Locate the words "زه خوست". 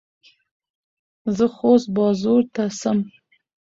1.37-1.87